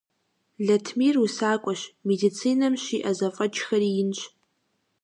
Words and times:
Латмир 0.65 1.15
усакӀуэщ, 1.23 1.81
медицинэм 2.07 2.73
щиӀэ 2.83 3.11
зэфӀэкӀхэри 3.17 3.89
инщ. 4.01 4.19